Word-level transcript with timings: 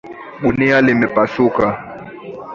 Gunia 0.43 0.77
limepasuka. 0.85 1.67